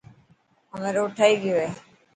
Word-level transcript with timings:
همي 0.71 0.89
روڊ 0.97 1.09
ٺهي 1.17 1.33
گيو 1.43 1.57
هي. 1.61 1.69